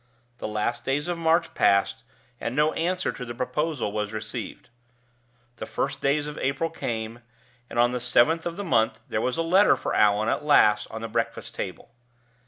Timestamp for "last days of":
0.47-1.19